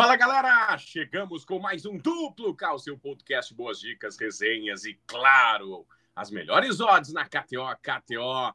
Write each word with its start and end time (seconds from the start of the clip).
Fala 0.00 0.16
galera, 0.16 0.78
chegamos 0.78 1.44
com 1.44 1.58
mais 1.58 1.84
um 1.84 1.98
duplo 1.98 2.56
K, 2.56 2.78
seu 2.78 2.96
podcast, 2.96 3.52
boas 3.52 3.78
dicas, 3.78 4.16
resenhas 4.18 4.86
e, 4.86 4.98
claro, 5.06 5.86
as 6.16 6.30
melhores 6.30 6.80
odds 6.80 7.12
na 7.12 7.26
KTO, 7.26 7.66
KTO.com. 7.82 8.54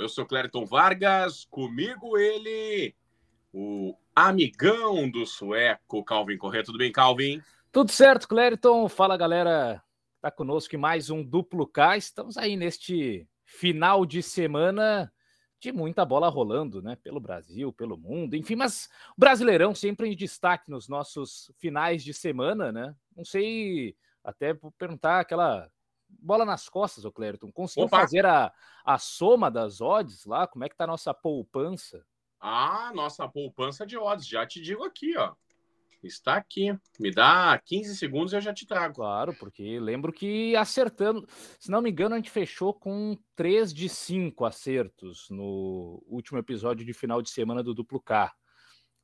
Eu 0.00 0.08
sou 0.08 0.24
Clériton 0.24 0.64
Vargas, 0.64 1.44
comigo 1.50 2.16
ele, 2.16 2.96
o 3.52 3.94
amigão 4.14 5.06
do 5.10 5.26
sueco, 5.26 6.02
Calvin 6.02 6.38
Corrêa. 6.38 6.64
Tudo 6.64 6.78
bem, 6.78 6.90
Calvin? 6.90 7.42
Tudo 7.70 7.90
certo, 7.90 8.26
Clériton. 8.26 8.88
Fala 8.88 9.18
galera, 9.18 9.82
tá 10.22 10.30
conosco 10.30 10.74
em 10.74 10.78
mais 10.78 11.10
um 11.10 11.22
duplo 11.22 11.66
K. 11.66 11.98
Estamos 11.98 12.38
aí 12.38 12.56
neste 12.56 13.28
final 13.44 14.06
de 14.06 14.22
semana 14.22 15.12
de 15.58 15.72
muita 15.72 16.04
bola 16.04 16.28
rolando, 16.28 16.82
né? 16.82 16.96
Pelo 16.96 17.20
Brasil, 17.20 17.72
pelo 17.72 17.96
mundo, 17.96 18.36
enfim, 18.36 18.56
mas 18.56 18.88
o 19.16 19.20
Brasileirão 19.20 19.74
sempre 19.74 20.08
em 20.08 20.16
destaque 20.16 20.70
nos 20.70 20.88
nossos 20.88 21.50
finais 21.58 22.04
de 22.04 22.12
semana, 22.12 22.70
né? 22.70 22.94
Não 23.16 23.24
sei, 23.24 23.96
até 24.22 24.54
perguntar 24.78 25.20
aquela 25.20 25.70
bola 26.08 26.44
nas 26.44 26.68
costas, 26.68 27.04
o 27.04 27.12
Clériton. 27.12 27.50
Conseguiu 27.50 27.86
Opa. 27.86 28.00
fazer 28.00 28.26
a, 28.26 28.52
a 28.84 28.98
soma 28.98 29.50
das 29.50 29.80
odds 29.80 30.24
lá? 30.24 30.46
Como 30.46 30.64
é 30.64 30.68
que 30.68 30.76
tá 30.76 30.84
a 30.84 30.88
nossa 30.88 31.12
poupança? 31.12 32.04
Ah, 32.38 32.92
nossa 32.94 33.28
poupança 33.28 33.86
de 33.86 33.96
odds, 33.96 34.26
já 34.26 34.46
te 34.46 34.60
digo 34.60 34.84
aqui, 34.84 35.16
ó. 35.16 35.34
Está 36.06 36.36
aqui. 36.36 36.76
Me 36.98 37.10
dá 37.10 37.60
15 37.64 37.96
segundos 37.96 38.32
e 38.32 38.36
eu 38.36 38.40
já 38.40 38.52
te 38.54 38.66
trago. 38.66 38.94
Claro, 38.94 39.34
porque 39.34 39.78
lembro 39.80 40.12
que 40.12 40.54
acertando, 40.56 41.26
se 41.58 41.70
não 41.70 41.82
me 41.82 41.90
engano, 41.90 42.14
a 42.14 42.18
gente 42.18 42.30
fechou 42.30 42.72
com 42.72 43.18
3 43.34 43.72
de 43.72 43.88
5 43.88 44.44
acertos 44.44 45.28
no 45.30 46.02
último 46.06 46.38
episódio 46.38 46.84
de 46.86 46.92
final 46.92 47.20
de 47.20 47.30
semana 47.30 47.62
do 47.62 47.74
Duplo 47.74 48.00
K. 48.00 48.32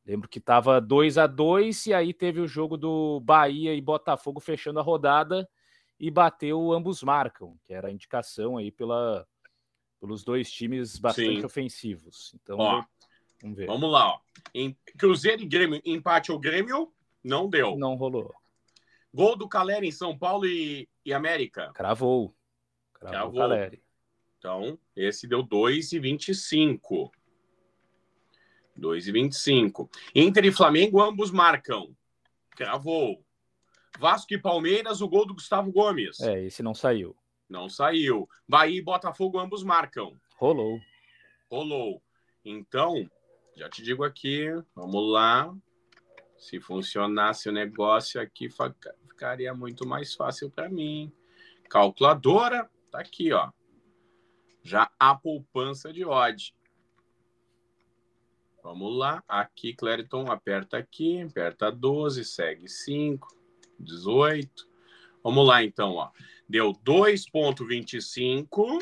Lembro 0.05 0.29
que 0.29 0.39
estava 0.39 0.81
2 0.81 1.19
a 1.19 1.27
2 1.27 1.87
e 1.87 1.95
aí 1.95 2.13
teve 2.13 2.41
o 2.41 2.49
jogo 2.49 2.77
do 2.77 3.21
Bahia 3.21 3.75
e 3.75 3.81
Botafogo 3.81 4.41
fechando 4.41 4.81
a 4.81 4.83
rodada 4.83 5.49
e 5.99 6.11
bateu 6.11 6.73
ambos 6.73 7.03
marcam, 7.03 7.57
que 7.65 7.73
era 7.73 7.89
a 7.89 7.93
indicação 7.93 8.57
aí 8.57 8.73
pela, 8.73 9.25
pelos 10.01 10.25
dois 10.25 10.51
times 10.51 10.99
bastante 10.99 11.39
Sim. 11.39 11.45
ofensivos. 11.45 12.35
Então, 12.35 12.59
Ó, 12.59 12.85
Vamos 13.43 13.57
ver. 13.57 13.67
Vamos 13.67 13.91
lá. 13.91 14.15
Ó. 14.15 14.21
Em, 14.55 14.77
Cruzeiro 14.97 15.43
e 15.43 15.47
Grêmio, 15.47 15.83
empate 15.85 16.31
ao 16.31 16.39
Grêmio, 16.39 16.93
não 17.23 17.49
deu. 17.49 17.77
Não 17.77 17.97
rolou. 17.97 18.33
Gol 19.13 19.37
do 19.37 19.49
Caleri 19.49 19.89
em 19.89 19.93
São 19.93 20.17
Paulo 20.17 20.47
e, 20.47 20.89
e 21.05 21.13
América. 21.13 21.71
Cravou. 21.75 22.35
Cravou, 22.95 23.11
Cravou. 23.11 23.41
Caleri. 23.41 23.83
Então, 24.39 24.79
esse 24.97 25.27
deu 25.27 25.45
2,25. 25.45 27.11
2,25. 28.79 29.89
Inter 30.15 30.47
e 30.47 30.53
Flamengo, 30.53 31.01
ambos 31.01 31.31
marcam. 31.31 31.95
Cravou. 32.51 33.25
Vasco 33.99 34.33
e 34.33 34.39
Palmeiras, 34.39 35.01
o 35.01 35.09
gol 35.09 35.27
do 35.27 35.35
Gustavo 35.35 35.71
Gomes. 35.71 36.21
É, 36.21 36.43
esse 36.45 36.63
não 36.63 36.75
saiu. 36.75 37.15
Não 37.49 37.69
saiu. 37.69 38.29
Bahia 38.49 38.79
e 38.79 38.83
Botafogo, 38.83 39.39
ambos 39.39 39.63
marcam. 39.63 40.19
Rolou. 40.39 40.81
Rolou. 41.51 42.03
Então, 42.45 43.09
já 43.57 43.69
te 43.69 43.83
digo 43.83 44.05
aqui, 44.05 44.47
vamos 44.75 45.13
lá. 45.13 45.55
Se 46.37 46.61
funcionasse 46.61 47.49
o 47.49 47.53
negócio 47.53 48.21
aqui, 48.21 48.49
ficaria 49.09 49.55
muito 49.55 49.87
mais 49.87 50.15
fácil 50.15 50.51
para 50.51 50.69
mim. 50.69 51.13
Calculadora, 51.69 52.69
tá 52.91 53.01
aqui, 53.01 53.33
ó. 53.33 53.51
Já 54.63 54.91
a 54.99 55.15
poupança 55.15 55.93
de 55.93 56.05
odd. 56.05 56.55
Vamos 58.63 58.97
lá. 58.97 59.23
Aqui, 59.27 59.75
Clériton, 59.75 60.31
aperta 60.31 60.79
aqui, 60.79 61.21
aperta 61.21 61.71
12, 61.71 62.25
segue 62.25 62.69
5, 62.69 63.29
18. 63.79 64.69
Vamos 65.23 65.47
lá, 65.47 65.63
então, 65.65 65.95
ó. 65.95 66.11
Deu 66.49 66.73
2,25. 66.73 68.81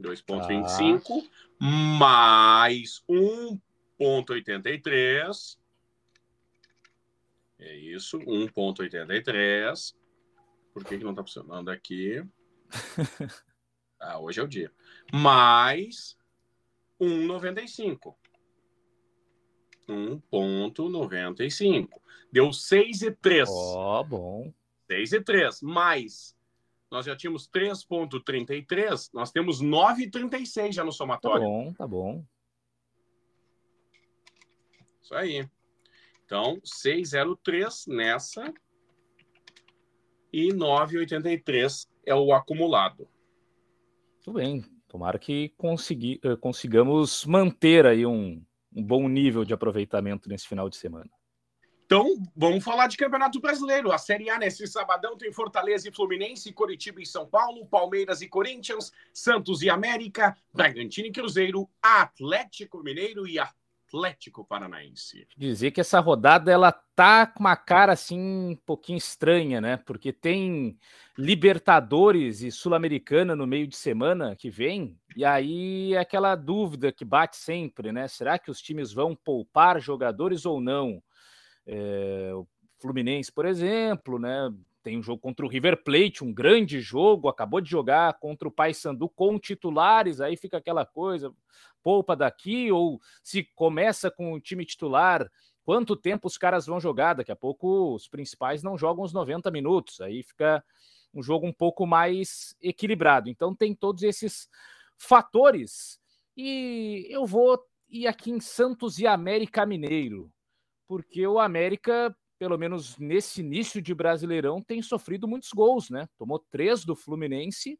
2,25 0.00 1.28
ah. 1.60 1.64
mais 1.98 3.02
1,83. 3.08 5.58
É 7.58 7.76
isso, 7.76 8.18
1,83. 8.18 9.94
Por 10.72 10.84
que, 10.84 10.98
que 10.98 11.04
não 11.04 11.12
está 11.12 11.22
funcionando 11.22 11.70
aqui? 11.70 12.24
ah, 14.00 14.18
hoje 14.18 14.40
é 14.40 14.42
o 14.42 14.48
dia. 14.48 14.72
Mais 15.12 16.18
1,95. 17.00 18.16
1,95. 19.88 21.88
Deu 22.32 22.48
6,3. 22.48 23.46
Ó, 23.48 24.00
oh, 24.00 24.04
bom. 24.04 24.52
6,3. 24.90 25.62
Mais 25.62 26.34
nós 26.90 27.06
já 27.06 27.16
tínhamos 27.16 27.48
3,33, 27.48 29.10
nós 29.12 29.30
temos 29.32 29.62
9,36 29.62 30.72
já 30.72 30.84
no 30.84 30.92
somatório. 30.92 31.42
Tá 31.42 31.48
bom, 31.48 31.72
tá 31.72 31.86
bom. 31.86 32.24
Isso 35.02 35.14
aí. 35.14 35.48
Então, 36.24 36.60
6,03 36.60 37.86
nessa 37.88 38.52
e 40.32 40.48
9,83 40.48 41.86
é 42.06 42.14
o 42.14 42.32
acumulado. 42.32 43.08
Tudo 44.22 44.38
bem. 44.38 44.64
Tomara 44.88 45.18
que 45.18 45.50
consegui, 45.56 46.20
eh, 46.22 46.36
consigamos 46.36 47.24
manter 47.26 47.84
aí 47.84 48.06
um, 48.06 48.44
um 48.74 48.82
bom 48.82 49.08
nível 49.08 49.44
de 49.44 49.52
aproveitamento 49.52 50.28
nesse 50.28 50.46
final 50.46 50.70
de 50.70 50.76
semana. 50.76 51.10
Então, 51.86 52.16
vamos 52.34 52.64
falar 52.64 52.86
de 52.86 52.96
Campeonato 52.96 53.38
Brasileiro. 53.40 53.92
A 53.92 53.98
Série 53.98 54.30
A 54.30 54.38
nesse 54.38 54.66
sabadão 54.66 55.18
tem 55.18 55.30
Fortaleza 55.30 55.88
e 55.88 55.92
Fluminense, 55.92 56.52
Coritiba 56.52 57.00
e 57.02 57.06
São 57.06 57.26
Paulo, 57.26 57.66
Palmeiras 57.66 58.22
e 58.22 58.28
Corinthians, 58.28 58.90
Santos 59.12 59.60
e 59.60 59.68
América, 59.68 60.34
Bragantino 60.52 61.08
e 61.08 61.12
Cruzeiro, 61.12 61.68
Atlético 61.82 62.82
Mineiro 62.82 63.28
e 63.28 63.38
Atlético 63.38 64.44
Paranaense. 64.46 65.28
Dizer 65.36 65.72
que 65.72 65.80
essa 65.80 66.00
rodada 66.00 66.50
ela 66.50 66.72
tá 66.72 67.26
com 67.26 67.40
uma 67.40 67.54
cara 67.54 67.92
assim 67.92 68.18
um 68.18 68.56
pouquinho 68.64 68.96
estranha, 68.96 69.60
né? 69.60 69.76
Porque 69.76 70.10
tem 70.10 70.78
Libertadores 71.18 72.40
e 72.40 72.50
Sul-Americana 72.50 73.36
no 73.36 73.46
meio 73.46 73.68
de 73.68 73.76
semana 73.76 74.34
que 74.34 74.48
vem, 74.48 74.98
e 75.14 75.24
aí 75.24 75.92
é 75.92 75.98
aquela 75.98 76.34
dúvida 76.34 76.90
que 76.90 77.04
bate 77.04 77.36
sempre, 77.36 77.92
né? 77.92 78.08
Será 78.08 78.38
que 78.38 78.50
os 78.50 78.60
times 78.60 78.90
vão 78.90 79.14
poupar 79.14 79.80
jogadores 79.80 80.46
ou 80.46 80.62
não? 80.62 81.02
É, 81.66 82.30
o 82.34 82.46
Fluminense, 82.78 83.32
por 83.32 83.46
exemplo, 83.46 84.18
né? 84.18 84.52
Tem 84.82 84.98
um 84.98 85.02
jogo 85.02 85.20
contra 85.20 85.46
o 85.46 85.48
River 85.48 85.82
Plate, 85.82 86.22
um 86.22 86.32
grande 86.32 86.78
jogo, 86.80 87.28
acabou 87.28 87.58
de 87.58 87.70
jogar 87.70 88.18
contra 88.18 88.46
o 88.46 88.50
Paysandu 88.50 89.08
com 89.08 89.38
titulares, 89.38 90.20
aí 90.20 90.36
fica 90.36 90.58
aquela 90.58 90.84
coisa, 90.84 91.32
poupa 91.82 92.14
daqui, 92.14 92.70
ou 92.70 93.00
se 93.22 93.44
começa 93.54 94.10
com 94.10 94.34
o 94.34 94.40
time 94.40 94.66
titular, 94.66 95.30
quanto 95.64 95.96
tempo 95.96 96.26
os 96.26 96.36
caras 96.36 96.66
vão 96.66 96.78
jogar? 96.78 97.14
Daqui 97.14 97.32
a 97.32 97.36
pouco 97.36 97.94
os 97.94 98.06
principais 98.06 98.62
não 98.62 98.76
jogam 98.76 99.02
os 99.02 99.14
90 99.14 99.50
minutos, 99.50 100.02
aí 100.02 100.22
fica 100.22 100.62
um 101.14 101.22
jogo 101.22 101.46
um 101.46 101.52
pouco 101.52 101.86
mais 101.86 102.54
equilibrado. 102.60 103.30
Então 103.30 103.54
tem 103.54 103.74
todos 103.74 104.02
esses 104.02 104.50
fatores. 104.98 105.98
E 106.36 107.06
eu 107.08 107.24
vou 107.24 107.58
ir 107.88 108.06
aqui 108.06 108.30
em 108.30 108.40
Santos 108.40 108.98
e 108.98 109.06
América 109.06 109.64
Mineiro 109.64 110.33
porque 110.86 111.26
o 111.26 111.38
América, 111.38 112.14
pelo 112.38 112.58
menos 112.58 112.98
nesse 112.98 113.40
início 113.40 113.80
de 113.80 113.94
Brasileirão, 113.94 114.62
tem 114.62 114.82
sofrido 114.82 115.26
muitos 115.26 115.50
gols, 115.50 115.90
né? 115.90 116.08
Tomou 116.18 116.38
três 116.50 116.84
do 116.84 116.94
Fluminense 116.94 117.78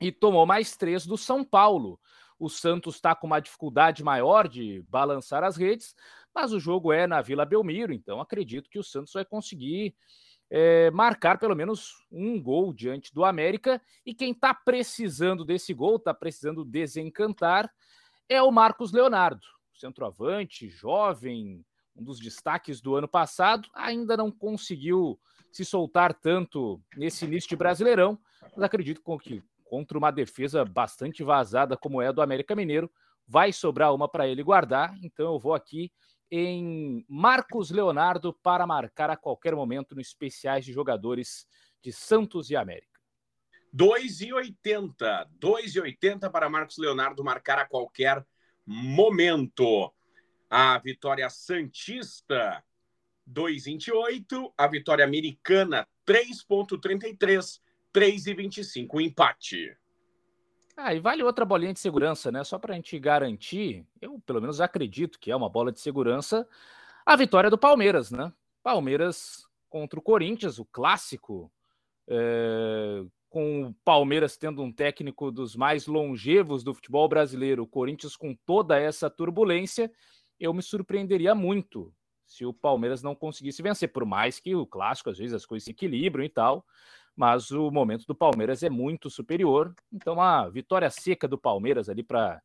e 0.00 0.10
tomou 0.10 0.46
mais 0.46 0.76
três 0.76 1.06
do 1.06 1.16
São 1.16 1.44
Paulo. 1.44 2.00
O 2.38 2.48
Santos 2.48 2.96
está 2.96 3.14
com 3.14 3.26
uma 3.26 3.40
dificuldade 3.40 4.02
maior 4.02 4.48
de 4.48 4.82
balançar 4.88 5.44
as 5.44 5.56
redes, 5.56 5.94
mas 6.34 6.52
o 6.52 6.58
jogo 6.58 6.92
é 6.92 7.06
na 7.06 7.22
Vila 7.22 7.44
Belmiro, 7.44 7.92
então 7.92 8.20
acredito 8.20 8.68
que 8.68 8.78
o 8.78 8.82
Santos 8.82 9.12
vai 9.12 9.24
conseguir 9.24 9.94
é, 10.50 10.90
marcar 10.90 11.38
pelo 11.38 11.54
menos 11.54 11.94
um 12.10 12.40
gol 12.42 12.74
diante 12.74 13.14
do 13.14 13.24
América. 13.24 13.80
E 14.04 14.12
quem 14.12 14.32
está 14.32 14.52
precisando 14.52 15.44
desse 15.44 15.72
gol, 15.72 15.96
está 15.96 16.12
precisando 16.12 16.64
desencantar, 16.64 17.72
é 18.28 18.42
o 18.42 18.50
Marcos 18.50 18.92
Leonardo, 18.92 19.46
centroavante, 19.72 20.68
jovem, 20.68 21.64
um 21.96 22.02
dos 22.02 22.18
destaques 22.18 22.80
do 22.80 22.96
ano 22.96 23.08
passado, 23.08 23.68
ainda 23.74 24.16
não 24.16 24.30
conseguiu 24.30 25.18
se 25.50 25.64
soltar 25.64 26.14
tanto 26.14 26.82
nesse 26.96 27.24
início 27.24 27.48
de 27.48 27.56
Brasileirão, 27.56 28.18
mas 28.54 28.64
acredito 28.64 29.02
que 29.20 29.42
contra 29.64 29.98
uma 29.98 30.10
defesa 30.10 30.64
bastante 30.64 31.22
vazada 31.22 31.76
como 31.76 32.00
é 32.00 32.08
a 32.08 32.12
do 32.12 32.22
América 32.22 32.56
Mineiro, 32.56 32.90
vai 33.26 33.52
sobrar 33.52 33.94
uma 33.94 34.08
para 34.08 34.26
ele 34.26 34.42
guardar, 34.42 34.94
então 35.02 35.32
eu 35.32 35.38
vou 35.38 35.54
aqui 35.54 35.92
em 36.30 37.04
Marcos 37.08 37.70
Leonardo 37.70 38.32
para 38.42 38.66
marcar 38.66 39.10
a 39.10 39.16
qualquer 39.16 39.54
momento 39.54 39.94
no 39.94 40.00
especiais 40.00 40.64
de 40.64 40.72
jogadores 40.72 41.46
de 41.82 41.92
Santos 41.92 42.50
e 42.50 42.56
América. 42.56 42.98
2,80. 43.74 45.28
2,80 45.38 46.30
para 46.30 46.48
Marcos 46.48 46.78
Leonardo 46.78 47.22
marcar 47.22 47.58
a 47.58 47.68
qualquer 47.68 48.24
momento. 48.66 49.92
A 50.54 50.76
vitória 50.76 51.30
Santista, 51.30 52.62
2,28. 53.26 54.52
A 54.54 54.66
vitória 54.66 55.02
Americana, 55.02 55.88
3,33. 56.06 57.58
3,25. 57.90 58.88
O 58.92 59.00
empate. 59.00 59.74
Ah, 60.76 60.94
e 60.94 61.00
vale 61.00 61.22
outra 61.22 61.46
bolinha 61.46 61.72
de 61.72 61.80
segurança, 61.80 62.30
né? 62.30 62.44
Só 62.44 62.58
para 62.58 62.74
a 62.74 62.76
gente 62.76 62.98
garantir, 62.98 63.86
eu 63.98 64.20
pelo 64.26 64.42
menos 64.42 64.60
acredito 64.60 65.18
que 65.18 65.30
é 65.30 65.36
uma 65.36 65.48
bola 65.48 65.72
de 65.72 65.80
segurança, 65.80 66.46
a 67.06 67.16
vitória 67.16 67.48
do 67.48 67.56
Palmeiras, 67.56 68.10
né? 68.10 68.30
Palmeiras 68.62 69.46
contra 69.70 69.98
o 69.98 70.02
Corinthians, 70.02 70.58
o 70.58 70.66
clássico, 70.66 71.50
é, 72.06 73.02
com 73.30 73.68
o 73.68 73.74
Palmeiras 73.82 74.36
tendo 74.36 74.62
um 74.62 74.70
técnico 74.70 75.32
dos 75.32 75.56
mais 75.56 75.86
longevos 75.86 76.62
do 76.62 76.74
futebol 76.74 77.08
brasileiro, 77.08 77.62
o 77.62 77.66
Corinthians 77.66 78.16
com 78.16 78.34
toda 78.44 78.78
essa 78.78 79.08
turbulência, 79.08 79.90
eu 80.42 80.52
me 80.52 80.62
surpreenderia 80.62 81.34
muito 81.34 81.94
se 82.26 82.44
o 82.44 82.52
Palmeiras 82.52 83.02
não 83.02 83.14
conseguisse 83.14 83.62
vencer, 83.62 83.92
por 83.92 84.04
mais 84.04 84.40
que 84.40 84.54
o 84.54 84.66
clássico, 84.66 85.10
às 85.10 85.18
vezes, 85.18 85.34
as 85.34 85.46
coisas 85.46 85.64
se 85.64 85.70
equilibram 85.70 86.24
e 86.24 86.28
tal 86.28 86.66
mas 87.16 87.50
o 87.50 87.70
momento 87.70 88.06
do 88.06 88.14
Palmeiras 88.14 88.62
é 88.62 88.70
muito 88.70 89.10
superior. 89.10 89.74
Então, 89.92 90.20
a 90.20 90.48
vitória 90.48 90.90
seca 90.90 91.28
do 91.28 91.38
Palmeiras 91.38 91.88
ali 91.88 92.02
para 92.02 92.42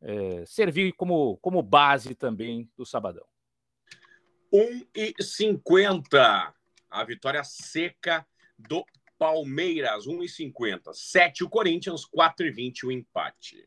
é, 0.00 0.44
servir 0.46 0.92
como, 0.92 1.38
como 1.38 1.62
base 1.62 2.14
também 2.14 2.70
do 2.76 2.84
sabadão. 2.84 3.26
1,50. 4.52 6.52
A 6.90 7.04
vitória 7.04 7.42
seca 7.42 8.26
do 8.58 8.84
Palmeiras, 9.18 10.06
1,50. 10.06 10.92
7 10.92 11.44
o 11.44 11.48
Corinthians, 11.48 12.06
4,20 12.06 12.84
o 12.84 12.92
empate. 12.92 13.64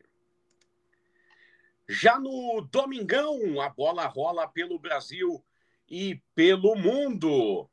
Já 1.87 2.19
no 2.19 2.67
domingão, 2.71 3.61
a 3.61 3.69
bola 3.69 4.07
rola 4.07 4.47
pelo 4.47 4.79
Brasil 4.79 5.43
e 5.89 6.19
pelo 6.33 6.75
mundo. 6.75 7.69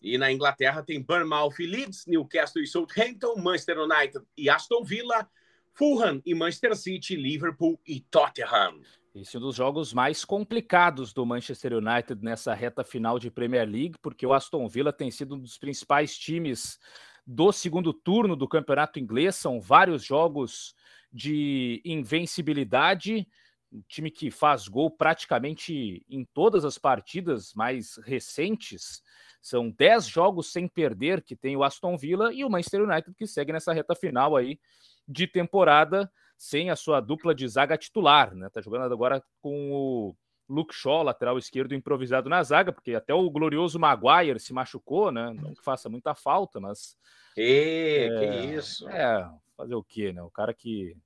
E 0.00 0.16
na 0.16 0.30
Inglaterra 0.30 0.82
tem 0.82 1.02
Bournemouth 1.02 1.54
e 1.58 1.66
Leeds, 1.66 2.06
Newcastle 2.06 2.62
e 2.62 2.66
Southampton, 2.66 3.36
Manchester 3.36 3.78
United 3.78 4.24
e 4.36 4.48
Aston 4.48 4.84
Villa, 4.84 5.28
Fulham 5.72 6.22
e 6.24 6.34
Manchester 6.34 6.76
City, 6.76 7.16
Liverpool 7.16 7.80
e 7.86 8.00
Tottenham. 8.00 8.80
Esse 9.14 9.36
é 9.36 9.40
um 9.40 9.42
dos 9.42 9.56
jogos 9.56 9.92
mais 9.92 10.24
complicados 10.24 11.12
do 11.12 11.26
Manchester 11.26 11.72
United 11.72 12.22
nessa 12.22 12.54
reta 12.54 12.84
final 12.84 13.18
de 13.18 13.30
Premier 13.30 13.68
League, 13.68 13.96
porque 14.00 14.24
o 14.24 14.32
Aston 14.32 14.68
Villa 14.68 14.92
tem 14.92 15.10
sido 15.10 15.34
um 15.34 15.38
dos 15.38 15.58
principais 15.58 16.16
times 16.16 16.78
do 17.26 17.50
segundo 17.50 17.92
turno 17.92 18.36
do 18.36 18.46
campeonato 18.46 19.00
inglês. 19.00 19.34
São 19.34 19.60
vários 19.60 20.04
jogos 20.04 20.74
de 21.12 21.82
invencibilidade. 21.84 23.26
Um 23.72 23.82
time 23.86 24.10
que 24.10 24.30
faz 24.30 24.66
gol 24.66 24.90
praticamente 24.90 26.04
em 26.08 26.24
todas 26.24 26.64
as 26.64 26.78
partidas 26.78 27.52
mais 27.54 27.96
recentes. 28.04 29.02
São 29.40 29.70
10 29.70 30.06
jogos 30.06 30.50
sem 30.52 30.66
perder 30.66 31.22
que 31.22 31.36
tem 31.36 31.56
o 31.56 31.62
Aston 31.62 31.96
Villa 31.96 32.32
e 32.32 32.44
o 32.44 32.50
Manchester 32.50 32.82
United 32.82 33.14
que 33.14 33.26
segue 33.26 33.52
nessa 33.52 33.72
reta 33.72 33.94
final 33.94 34.36
aí 34.36 34.58
de 35.06 35.26
temporada 35.26 36.10
sem 36.36 36.70
a 36.70 36.76
sua 36.76 37.00
dupla 37.00 37.34
de 37.34 37.46
zaga 37.48 37.76
titular, 37.76 38.34
né? 38.34 38.48
Tá 38.48 38.60
jogando 38.60 38.92
agora 38.92 39.22
com 39.40 39.72
o 39.72 40.16
Luke 40.48 40.74
Shaw, 40.74 41.02
lateral 41.02 41.36
esquerdo 41.36 41.74
improvisado 41.74 42.30
na 42.30 42.42
zaga, 42.42 42.72
porque 42.72 42.94
até 42.94 43.12
o 43.12 43.28
glorioso 43.28 43.78
Maguire 43.78 44.38
se 44.38 44.52
machucou, 44.52 45.12
né? 45.12 45.32
Não 45.34 45.52
que 45.54 45.62
faça 45.62 45.88
muita 45.88 46.14
falta, 46.14 46.58
mas 46.60 46.96
e, 47.36 48.08
é, 48.10 48.18
que 48.18 48.54
isso. 48.54 48.88
É, 48.88 49.30
fazer 49.56 49.74
o 49.74 49.82
quê, 49.82 50.12
né? 50.12 50.22
O 50.22 50.30
cara 50.30 50.54
que 50.54 50.96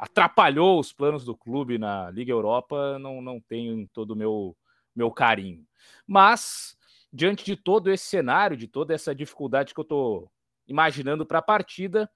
atrapalhou 0.00 0.80
os 0.80 0.94
planos 0.94 1.26
do 1.26 1.36
clube 1.36 1.76
na 1.76 2.10
Liga 2.10 2.32
Europa, 2.32 2.98
não, 2.98 3.20
não 3.20 3.38
tenho 3.38 3.86
todo 3.92 4.12
o 4.12 4.16
meu, 4.16 4.56
meu 4.96 5.10
carinho. 5.10 5.62
Mas 6.06 6.74
diante 7.12 7.44
de 7.44 7.54
todo 7.54 7.90
esse 7.90 8.06
cenário, 8.06 8.56
de 8.56 8.66
toda 8.66 8.94
essa 8.94 9.14
dificuldade 9.14 9.74
que 9.74 9.80
eu 9.80 9.82
estou 9.82 10.32
imaginando 10.66 11.26
para 11.26 11.40
a 11.40 11.42
partida, 11.42 12.10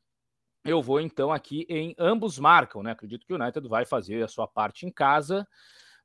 eu 0.65 0.81
vou 0.81 0.99
então 0.99 1.31
aqui 1.31 1.67
em 1.69 1.95
ambos 1.99 2.39
marcam, 2.39 2.83
né? 2.83 2.93
Acredito 2.93 3.27
que 3.27 3.35
o 3.35 3.37
United 3.37 3.69
vai 3.69 3.85
fazer 3.85 4.25
a 4.25 4.29
sua 4.29 4.49
parte 4.49 4.87
em 4.87 4.91
casa, 4.91 5.47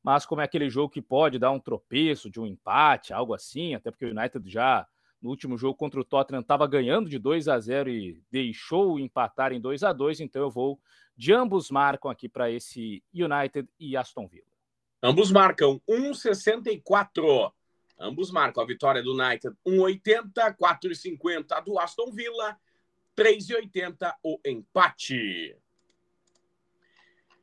mas 0.03 0.25
como 0.25 0.41
é 0.41 0.43
aquele 0.43 0.69
jogo 0.69 0.91
que 0.91 1.01
pode 1.01 1.39
dar 1.39 1.51
um 1.51 1.61
tropeço 1.61 2.29
de 2.29 2.41
um 2.41 2.45
empate, 2.45 3.13
algo 3.13 3.33
assim, 3.33 3.73
até 3.73 3.89
porque 3.89 4.05
o 4.05 4.11
United 4.11 4.49
já 4.49 4.85
no 5.21 5.29
último 5.29 5.57
jogo 5.57 5.75
contra 5.75 5.99
o 5.99 6.05
Tottenham 6.05 6.41
estava 6.41 6.65
ganhando 6.67 7.09
de 7.09 7.19
2 7.19 7.47
a 7.47 7.59
0 7.59 7.89
e 7.89 8.21
deixou 8.31 8.99
empatar 8.99 9.51
em 9.51 9.59
2 9.59 9.83
a 9.83 9.93
2, 9.93 10.21
então 10.21 10.41
eu 10.41 10.49
vou 10.49 10.79
de 11.15 11.33
ambos 11.33 11.69
marcam 11.69 12.09
aqui 12.09 12.29
para 12.29 12.49
esse 12.49 13.03
United 13.13 13.67
e 13.77 13.97
Aston 13.97 14.27
Villa. 14.27 14.47
Ambos 15.03 15.31
marcam 15.31 15.81
1,64. 15.89 17.51
Ambos 17.99 18.31
marcam 18.31 18.63
a 18.63 18.65
vitória 18.65 19.03
do 19.03 19.11
United 19.11 19.53
1,80, 19.67 20.55
4,50 20.55 21.63
do 21.65 21.77
Aston 21.77 22.11
Villa, 22.11 22.57
3,80 23.17 24.13
o 24.23 24.39
empate. 24.45 25.57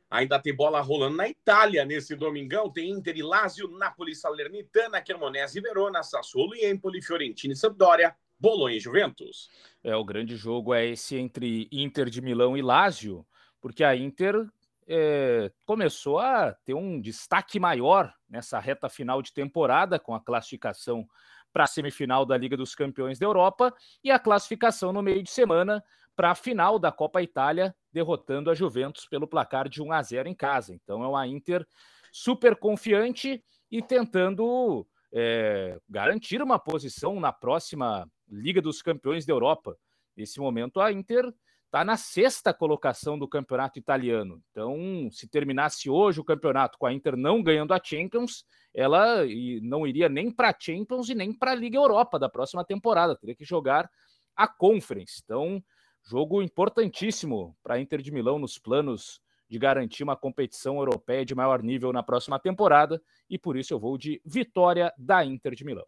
Ainda 0.09 0.39
tem 0.39 0.55
bola 0.55 0.79
rolando 0.79 1.17
na 1.17 1.27
Itália 1.27 1.83
nesse 1.83 2.15
domingão. 2.15 2.71
Tem 2.71 2.89
Inter 2.89 3.17
e 3.17 3.21
Lazio, 3.21 3.67
Napoli, 3.77 4.15
Salernitana, 4.15 5.01
Cremonese 5.01 5.59
e 5.59 5.61
Verona, 5.61 6.01
Sassuolo 6.03 6.55
e 6.55 6.65
Empoli, 6.65 7.01
Fiorentina 7.01 7.53
e 7.53 7.57
Sampdoria, 7.57 8.15
Bolonha 8.39 8.77
e 8.77 8.79
Juventus. 8.79 9.49
É, 9.83 9.95
o 9.95 10.05
grande 10.05 10.35
jogo 10.35 10.73
é 10.73 10.85
esse 10.85 11.15
entre 11.15 11.67
Inter 11.71 12.09
de 12.09 12.21
Milão 12.21 12.55
e 12.55 12.61
Lazio, 12.61 13.25
porque 13.59 13.83
a 13.83 13.95
Inter 13.95 14.47
é, 14.87 15.51
começou 15.65 16.19
a 16.19 16.53
ter 16.53 16.73
um 16.73 17.01
destaque 17.01 17.59
maior 17.59 18.13
nessa 18.29 18.59
reta 18.59 18.87
final 18.87 19.21
de 19.21 19.33
temporada, 19.33 19.99
com 19.99 20.15
a 20.15 20.21
classificação 20.21 21.07
para 21.51 21.65
a 21.65 21.67
semifinal 21.67 22.25
da 22.25 22.37
Liga 22.37 22.55
dos 22.55 22.75
Campeões 22.75 23.19
da 23.19 23.25
Europa 23.25 23.73
e 24.03 24.11
a 24.11 24.19
classificação 24.19 24.93
no 24.93 25.01
meio 25.01 25.21
de 25.21 25.29
semana 25.29 25.83
para 26.15 26.31
a 26.31 26.35
final 26.35 26.79
da 26.79 26.91
Copa 26.91 27.21
Itália, 27.21 27.75
derrotando 27.97 28.51
a 28.51 28.53
Juventus 28.53 29.07
pelo 29.07 29.27
placar 29.27 29.67
de 29.67 29.81
1 29.81 29.91
a 29.91 30.03
0 30.03 30.29
em 30.29 30.35
casa. 30.35 30.75
Então 30.75 31.03
é 31.03 31.07
uma 31.07 31.25
Inter 31.25 31.65
super 32.11 32.55
confiante 32.55 33.43
e 33.71 33.81
tentando 33.81 34.87
é, 35.11 35.79
garantir 35.89 36.39
uma 36.39 36.59
posição 36.59 37.19
na 37.19 37.33
próxima 37.33 38.07
Liga 38.29 38.61
dos 38.61 38.83
Campeões 38.83 39.25
da 39.25 39.33
Europa. 39.33 39.75
Nesse 40.15 40.39
momento, 40.39 40.79
a 40.79 40.91
Inter 40.91 41.25
está 41.65 41.83
na 41.83 41.97
sexta 41.97 42.53
colocação 42.53 43.17
do 43.17 43.27
campeonato 43.27 43.79
italiano. 43.79 44.41
Então, 44.51 45.09
se 45.11 45.27
terminasse 45.27 45.89
hoje 45.89 46.19
o 46.19 46.23
campeonato 46.23 46.77
com 46.77 46.85
a 46.85 46.93
Inter 46.93 47.17
não 47.17 47.41
ganhando 47.41 47.73
a 47.73 47.81
Champions, 47.83 48.45
ela 48.75 49.23
não 49.63 49.87
iria 49.87 50.07
nem 50.07 50.29
para 50.29 50.49
a 50.49 50.55
Champions 50.57 51.09
e 51.09 51.15
nem 51.15 51.33
para 51.33 51.51
a 51.51 51.55
Liga 51.55 51.77
Europa 51.77 52.19
da 52.19 52.29
próxima 52.29 52.63
temporada. 52.63 53.17
Teria 53.17 53.35
que 53.35 53.43
jogar 53.43 53.89
a 54.35 54.47
Conference. 54.47 55.19
Então, 55.23 55.63
jogo 56.07 56.41
importantíssimo 56.41 57.55
para 57.61 57.75
a 57.75 57.79
Inter 57.79 58.01
de 58.01 58.11
Milão 58.11 58.39
nos 58.39 58.57
planos 58.57 59.21
de 59.49 59.59
garantir 59.59 60.03
uma 60.03 60.15
competição 60.15 60.77
europeia 60.77 61.25
de 61.25 61.35
maior 61.35 61.61
nível 61.61 61.91
na 61.91 62.01
próxima 62.01 62.39
temporada. 62.39 63.01
E 63.29 63.37
por 63.37 63.57
isso 63.57 63.73
eu 63.73 63.79
vou 63.79 63.97
de 63.97 64.21
vitória 64.25 64.93
da 64.97 65.25
Inter 65.25 65.53
de 65.53 65.65
Milão. 65.65 65.85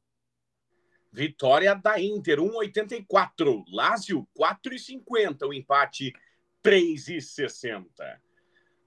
Vitória 1.11 1.73
da 1.73 1.99
Inter, 1.99 2.39
1,84. 2.39 3.63
Lazio, 3.71 4.27
4,50. 4.37 5.47
O 5.47 5.53
empate, 5.53 6.13
3,60. 6.63 7.83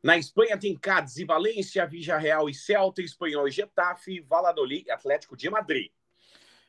Na 0.02 0.18
Espanha 0.18 0.58
tem 0.58 0.76
Cádiz 0.76 1.16
e 1.16 1.24
Valência, 1.24 1.88
Real 2.18 2.48
e 2.48 2.54
Celta, 2.54 3.00
Espanhol 3.00 3.48
e 3.48 3.50
Getafe, 3.50 4.20
Valladolid 4.20 4.86
e 4.86 4.90
Atlético 4.90 5.36
de 5.36 5.48
Madrid. 5.48 5.90